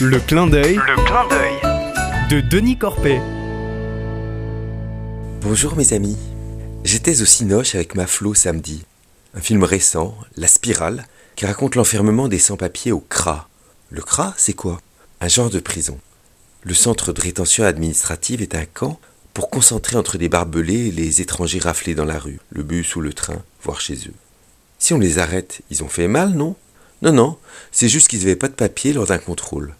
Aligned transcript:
Le 0.00 0.18
clin 0.18 0.46
d'œil 0.46 0.76
Le 0.76 1.04
clin 1.04 1.28
d'œil. 1.28 2.30
de 2.30 2.40
Denis 2.40 2.78
Corpet. 2.78 3.20
Bonjour 5.42 5.76
mes 5.76 5.92
amis. 5.92 6.16
J'étais 6.84 7.20
au 7.20 7.26
Cinoche 7.26 7.74
avec 7.74 7.94
ma 7.94 8.06
Flo 8.06 8.32
samedi. 8.32 8.84
Un 9.34 9.40
film 9.40 9.62
récent, 9.62 10.16
La 10.36 10.46
Spirale, 10.46 11.06
qui 11.36 11.44
raconte 11.44 11.74
l'enfermement 11.74 12.28
des 12.28 12.38
sans-papiers 12.38 12.92
au 12.92 13.00
CRA. 13.00 13.48
Le 13.90 14.00
CRA, 14.00 14.32
c'est 14.38 14.54
quoi? 14.54 14.80
Un 15.20 15.28
genre 15.28 15.50
de 15.50 15.60
prison. 15.60 15.98
Le 16.62 16.72
centre 16.72 17.12
de 17.12 17.20
rétention 17.20 17.64
administrative 17.64 18.40
est 18.40 18.54
un 18.54 18.64
camp 18.64 18.98
pour 19.34 19.50
concentrer 19.50 19.96
entre 19.96 20.16
des 20.16 20.30
barbelés 20.30 20.90
les 20.90 21.20
étrangers 21.20 21.58
raflés 21.60 21.94
dans 21.94 22.06
la 22.06 22.18
rue, 22.18 22.40
le 22.50 22.62
bus 22.62 22.96
ou 22.96 23.02
le 23.02 23.12
train, 23.12 23.42
voire 23.62 23.82
chez 23.82 23.96
eux. 24.08 24.14
Si 24.78 24.94
on 24.94 24.98
les 24.98 25.18
arrête, 25.18 25.60
ils 25.70 25.84
ont 25.84 25.88
fait 25.88 26.08
mal, 26.08 26.30
non? 26.30 26.56
Non, 27.02 27.12
non, 27.12 27.38
c'est 27.70 27.88
juste 27.88 28.08
qu'ils 28.08 28.20
n'avaient 28.20 28.36
pas 28.36 28.48
de 28.48 28.54
papier 28.54 28.92
lors 28.94 29.06
d'un 29.06 29.18
contrôle. 29.18 29.74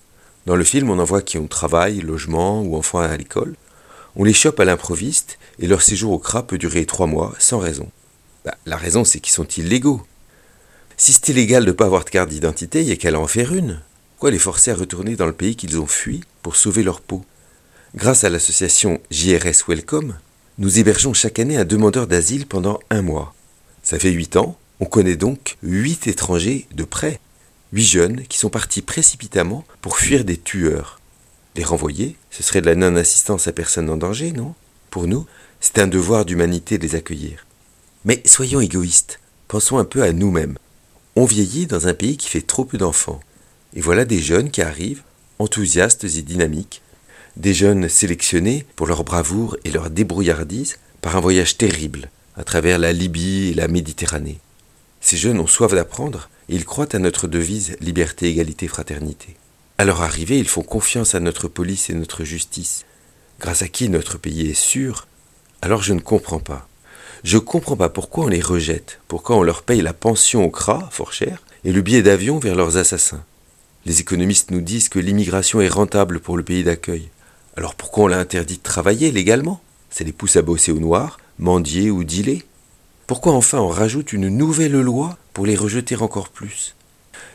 Dans 0.46 0.57
le 0.57 0.64
film, 0.64 0.90
on 0.90 0.99
en 0.99 1.04
voit 1.04 1.22
qui 1.22 1.39
ont 1.39 1.46
travail, 1.46 2.00
logement 2.00 2.62
ou 2.62 2.76
enfants 2.76 3.00
à 3.00 3.17
l'école. 3.17 3.54
On 4.17 4.25
les 4.25 4.32
chope 4.32 4.58
à 4.58 4.64
l'improviste 4.64 5.39
et 5.58 5.66
leur 5.66 5.82
séjour 5.82 6.13
au 6.13 6.18
CRA 6.18 6.46
peut 6.46 6.58
durer 6.58 6.86
trois 6.86 7.07
mois 7.07 7.35
sans 7.39 7.58
raison. 7.58 7.89
Bah, 8.44 8.57
la 8.66 8.76
raison, 8.76 9.04
c'est 9.04 9.21
qu'ils 9.21 9.35
sont 9.35 9.46
illégaux. 9.46 10.03
Si 10.96 11.13
c'était 11.13 11.32
légal 11.32 11.64
de 11.64 11.71
ne 11.71 11.76
pas 11.76 11.86
avoir 11.86 12.04
de 12.04 12.11
carte 12.11 12.30
d'identité, 12.30 12.80
il 12.80 12.89
y 12.89 12.93
a 12.93 12.96
qu'à 12.96 13.13
en 13.18 13.26
faire 13.26 13.54
une. 13.54 13.80
Pourquoi 14.13 14.30
les 14.30 14.39
forcer 14.39 14.71
à 14.71 14.75
retourner 14.75 15.16
dans 15.16 15.26
le 15.26 15.32
pays 15.32 15.57
qu'ils 15.57 15.79
ont 15.79 15.86
fui 15.86 16.22
pour 16.43 16.57
sauver 16.57 16.82
leur 16.82 17.00
peau? 17.00 17.25
Grâce 17.94 18.25
à 18.25 18.30
l'association 18.30 19.00
JRS 19.11 19.64
Welcome, 19.68 20.18
nous 20.58 20.79
hébergeons 20.79 21.14
chaque 21.14 21.38
année 21.38 21.57
un 21.57 21.64
demandeur 21.64 22.07
d'asile 22.07 22.46
pendant 22.46 22.80
un 22.91 23.02
mois. 23.02 23.35
Ça 23.82 23.99
fait 23.99 24.11
huit 24.11 24.36
ans, 24.36 24.58
on 24.79 24.85
connaît 24.85 25.16
donc 25.16 25.57
huit 25.63 26.07
étrangers 26.07 26.66
de 26.75 26.85
près. 26.85 27.18
Huit 27.72 27.84
jeunes 27.84 28.22
qui 28.26 28.38
sont 28.38 28.50
partis 28.50 28.82
précipitamment 28.82 29.64
pour 29.80 29.96
fuir 29.96 30.24
des 30.24 30.36
tueurs. 30.36 31.00
Les 31.54 31.64
renvoyer, 31.64 32.16
ce 32.30 32.42
serait 32.42 32.60
de 32.60 32.66
la 32.66 32.74
non-assistance 32.74 33.46
à 33.46 33.52
personne 33.52 33.88
en 33.90 33.96
danger, 33.96 34.32
non? 34.32 34.54
Pour 34.90 35.06
nous, 35.06 35.27
c'est 35.60 35.78
un 35.78 35.86
devoir 35.86 36.24
d'humanité 36.24 36.78
de 36.78 36.82
les 36.82 36.96
accueillir. 36.96 37.46
Mais 38.04 38.22
soyons 38.24 38.60
égoïstes, 38.60 39.20
pensons 39.46 39.78
un 39.78 39.84
peu 39.84 40.02
à 40.02 40.12
nous-mêmes. 40.12 40.58
On 41.16 41.24
vieillit 41.24 41.66
dans 41.66 41.86
un 41.86 41.94
pays 41.94 42.16
qui 42.16 42.28
fait 42.28 42.40
trop 42.40 42.64
peu 42.64 42.78
d'enfants. 42.78 43.20
Et 43.74 43.80
voilà 43.80 44.05
des 44.05 44.20
jeunes 44.20 44.50
qui 44.50 44.62
arrivent, 44.62 45.02
enthousiastes 45.38 46.05
et 46.05 46.22
dynamiques, 46.22 46.82
des 47.36 47.55
jeunes 47.55 47.88
sélectionnés 47.88 48.66
pour 48.74 48.86
leur 48.86 49.05
bravoure 49.05 49.56
et 49.64 49.70
leur 49.70 49.90
débrouillardise 49.90 50.78
par 51.00 51.16
un 51.16 51.20
voyage 51.20 51.56
terrible 51.56 52.10
à 52.36 52.42
travers 52.42 52.78
la 52.78 52.92
Libye 52.92 53.50
et 53.50 53.55
la 53.55 53.68
Méditerranée. 53.68 54.38
Ces 55.00 55.16
jeunes 55.16 55.38
ont 55.38 55.46
soif 55.46 55.72
d'apprendre 55.72 56.28
ils 56.56 56.64
croient 56.64 56.94
à 56.94 56.98
notre 56.98 57.28
devise 57.28 57.76
liberté, 57.80 58.28
égalité, 58.28 58.66
fraternité. 58.66 59.36
À 59.78 59.84
leur 59.84 60.02
arrivée, 60.02 60.38
ils 60.38 60.48
font 60.48 60.62
confiance 60.62 61.14
à 61.14 61.20
notre 61.20 61.46
police 61.46 61.90
et 61.90 61.94
notre 61.94 62.24
justice, 62.24 62.84
grâce 63.38 63.62
à 63.62 63.68
qui 63.68 63.88
notre 63.88 64.18
pays 64.18 64.50
est 64.50 64.54
sûr? 64.54 65.06
Alors 65.62 65.82
je 65.82 65.94
ne 65.94 66.00
comprends 66.00 66.40
pas. 66.40 66.68
Je 67.22 67.36
ne 67.36 67.42
comprends 67.42 67.76
pas 67.76 67.88
pourquoi 67.88 68.24
on 68.24 68.28
les 68.28 68.40
rejette, 68.40 69.00
pourquoi 69.06 69.36
on 69.36 69.42
leur 69.42 69.62
paye 69.62 69.80
la 69.80 69.92
pension 69.92 70.44
au 70.44 70.50
CRA, 70.50 70.88
fort 70.90 71.12
cher, 71.12 71.42
et 71.64 71.72
le 71.72 71.82
billet 71.82 72.02
d'avion 72.02 72.38
vers 72.38 72.56
leurs 72.56 72.78
assassins. 72.78 73.24
Les 73.86 74.00
économistes 74.00 74.50
nous 74.50 74.60
disent 74.60 74.88
que 74.88 74.98
l'immigration 74.98 75.60
est 75.60 75.68
rentable 75.68 76.20
pour 76.20 76.36
le 76.36 76.42
pays 76.42 76.64
d'accueil. 76.64 77.10
Alors 77.56 77.74
pourquoi 77.76 78.04
on 78.04 78.08
l'a 78.08 78.18
interdit 78.18 78.56
de 78.56 78.62
travailler 78.62 79.12
légalement? 79.12 79.62
Ça 79.88 80.02
les 80.02 80.12
pousse 80.12 80.36
à 80.36 80.42
bosser 80.42 80.72
au 80.72 80.80
noir, 80.80 81.18
mendier 81.38 81.90
ou 81.90 82.02
dealer 82.04 82.42
Pourquoi 83.11 83.33
enfin 83.33 83.58
on 83.58 83.66
rajoute 83.66 84.12
une 84.12 84.28
nouvelle 84.28 84.80
loi 84.80 85.19
pour 85.33 85.44
les 85.44 85.56
rejeter 85.56 85.97
encore 85.97 86.28
plus? 86.28 86.77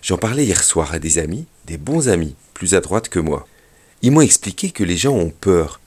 J'en 0.02 0.18
parlais 0.18 0.46
hier 0.46 0.64
soir 0.64 0.94
à 0.94 1.00
des 1.00 1.18
amis, 1.18 1.48
des 1.66 1.76
bons 1.76 2.08
amis, 2.08 2.34
plus 2.54 2.76
à 2.76 2.80
droite 2.80 3.10
que 3.10 3.20
moi. 3.20 3.46
Ils 4.02 4.14
m'ont 4.14 4.22
expliqué 4.22 4.72
que 4.72 4.86
les 4.86 4.96
gens 4.96 5.12
ont 5.12 5.32
peur. 5.32 5.82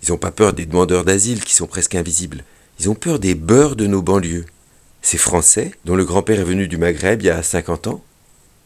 Ils 0.00 0.12
n'ont 0.12 0.16
pas 0.16 0.30
peur 0.30 0.52
des 0.52 0.64
demandeurs 0.64 1.04
d'asile 1.04 1.42
qui 1.42 1.56
sont 1.56 1.66
presque 1.66 1.96
invisibles. 1.96 2.44
Ils 2.78 2.88
ont 2.88 2.94
peur 2.94 3.18
des 3.18 3.34
beurs 3.34 3.74
de 3.74 3.88
nos 3.88 4.00
banlieues. 4.00 4.46
Ces 5.02 5.18
Français, 5.18 5.72
dont 5.84 5.96
le 5.96 6.04
grand-père 6.04 6.38
est 6.38 6.44
venu 6.44 6.68
du 6.68 6.76
Maghreb 6.76 7.22
il 7.22 7.26
y 7.26 7.30
a 7.30 7.42
50 7.42 7.88
ans. 7.88 8.04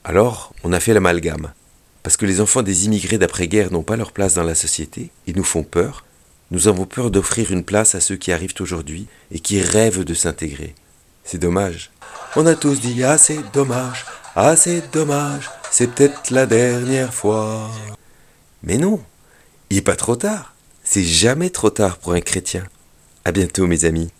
Alors, 0.04 0.52
on 0.62 0.74
a 0.74 0.80
fait 0.80 0.92
l'amalgame. 0.92 1.54
Parce 2.02 2.18
que 2.18 2.26
les 2.26 2.42
enfants 2.42 2.62
des 2.62 2.84
immigrés 2.84 3.16
d'après-guerre 3.16 3.72
n'ont 3.72 3.82
pas 3.82 3.96
leur 3.96 4.12
place 4.12 4.34
dans 4.34 4.44
la 4.44 4.54
société, 4.54 5.10
ils 5.26 5.36
nous 5.36 5.42
font 5.42 5.62
peur. 5.62 6.04
Nous 6.50 6.68
avons 6.68 6.84
peur 6.86 7.10
d'offrir 7.10 7.50
une 7.50 7.64
place 7.64 7.94
à 7.94 8.00
ceux 8.00 8.16
qui 8.16 8.30
arrivent 8.30 8.54
aujourd'hui 8.60 9.06
et 9.32 9.40
qui 9.40 9.60
rêvent 9.60 10.04
de 10.04 10.14
s'intégrer. 10.14 10.74
C'est 11.24 11.38
dommage. 11.38 11.90
On 12.36 12.46
a 12.46 12.54
tous 12.54 12.80
dit 12.80 13.02
ah 13.02 13.18
c'est 13.18 13.40
dommage, 13.52 14.04
ah 14.36 14.54
c'est 14.54 14.92
dommage, 14.92 15.50
c'est 15.70 15.90
peut-être 15.92 16.30
la 16.30 16.46
dernière 16.46 17.12
fois. 17.12 17.68
Mais 18.62 18.78
non, 18.78 19.00
il 19.70 19.76
n'est 19.76 19.82
pas 19.82 19.96
trop 19.96 20.16
tard. 20.16 20.54
C'est 20.84 21.02
jamais 21.02 21.50
trop 21.50 21.70
tard 21.70 21.98
pour 21.98 22.12
un 22.12 22.20
chrétien. 22.20 22.64
À 23.24 23.32
bientôt 23.32 23.66
mes 23.66 23.84
amis. 23.84 24.10